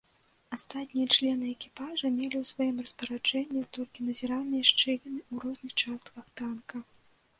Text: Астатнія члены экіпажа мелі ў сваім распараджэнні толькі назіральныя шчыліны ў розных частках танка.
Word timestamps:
Астатнія 0.55 1.05
члены 1.17 1.45
экіпажа 1.55 2.09
мелі 2.15 2.37
ў 2.39 2.43
сваім 2.51 2.75
распараджэнні 2.85 3.63
толькі 3.77 4.07
назіральныя 4.09 4.63
шчыліны 4.71 5.19
ў 5.33 5.45
розных 5.45 5.77
частках 5.83 6.25
танка. 6.43 6.77